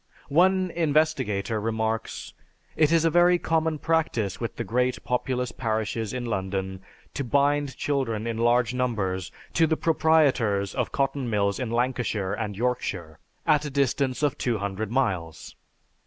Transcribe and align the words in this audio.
One 0.29 0.71
investigator 0.71 1.61
remarks: 1.61 2.33
"It 2.75 2.91
is 2.91 3.05
a 3.05 3.11
very 3.11 3.37
common 3.37 3.77
practice 3.77 4.39
with 4.39 4.55
the 4.55 4.63
great 4.63 5.03
populous 5.03 5.51
parishes 5.51 6.11
in 6.11 6.25
London 6.25 6.81
to 7.13 7.23
bind 7.23 7.77
children 7.77 8.25
in 8.25 8.39
large 8.39 8.73
numbers 8.73 9.31
to 9.53 9.67
the 9.67 9.77
proprietors 9.77 10.73
of 10.73 10.91
cotton 10.91 11.29
mills 11.29 11.59
in 11.59 11.69
Lancashire 11.69 12.33
and 12.33 12.57
Yorkshire, 12.57 13.19
at 13.45 13.63
a 13.65 13.69
distance 13.69 14.23
of 14.23 14.39
200 14.39 14.89
miles. 14.91 15.55